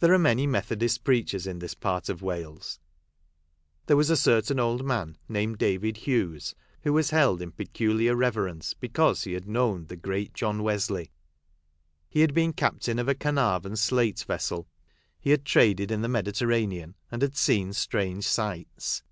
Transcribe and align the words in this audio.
There 0.00 0.12
are 0.12 0.18
many 0.18 0.44
Methodist 0.48 1.04
preachers 1.04 1.46
in 1.46 1.60
this 1.60 1.74
part 1.74 2.08
of 2.08 2.20
Wales. 2.20 2.80
There 3.86 3.96
was 3.96 4.10
a 4.10 4.16
certain 4.16 4.58
old 4.58 4.84
man, 4.84 5.18
named 5.28 5.58
David 5.58 5.98
Hughes, 5.98 6.56
who 6.82 6.92
was 6.92 7.10
held 7.10 7.40
in 7.40 7.52
peculiar 7.52 8.16
reverence 8.16 8.74
because 8.74 9.22
he 9.22 9.34
had 9.34 9.46
known 9.46 9.86
the 9.86 9.94
Ctarle« 9.94 10.24
Dickens.] 10.24 10.40
THE 10.40 10.44
WELL 10.44 10.50
OF 10.50 10.56
PEN 10.56 10.64
MORFA. 10.64 10.86
207 10.88 11.04
great 11.04 11.04
John 11.04 11.04
Wesley. 11.04 11.12
He 12.08 12.20
had 12.22 12.34
been 12.34 12.52
captain 12.52 12.98
of 12.98 13.08
a 13.08 13.14
Caernarvon 13.14 13.76
slate 13.78 14.24
vessel; 14.26 14.68
he 15.20 15.30
had 15.30 15.44
traded 15.44 15.92
in 15.92 16.02
the 16.02 16.08
Mediterranean, 16.08 16.96
and 17.12 17.22
had 17.22 17.36
seen 17.36 17.72
strange 17.72 18.26
sights. 18.26 19.04